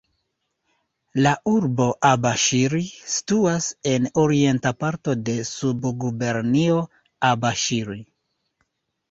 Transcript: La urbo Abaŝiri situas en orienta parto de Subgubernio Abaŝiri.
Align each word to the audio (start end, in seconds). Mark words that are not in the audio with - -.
La 1.25 1.33
urbo 1.51 1.85
Abaŝiri 2.11 2.81
situas 3.17 3.67
en 3.93 4.09
orienta 4.23 4.73
parto 4.85 5.15
de 5.29 5.37
Subgubernio 5.51 6.81
Abaŝiri. 7.31 8.01